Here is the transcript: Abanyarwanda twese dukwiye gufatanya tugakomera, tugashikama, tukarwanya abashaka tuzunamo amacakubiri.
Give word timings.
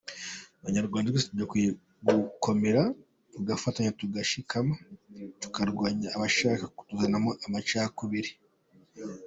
Abanyarwanda 0.61 1.07
twese 1.11 1.29
dukwiye 1.39 1.69
gufatanya 2.05 2.85
tugakomera, 3.33 3.91
tugashikama, 3.99 4.73
tukarwanya 5.41 6.07
abashaka 6.15 6.63
tuzunamo 6.87 7.31
amacakubiri. 7.45 8.31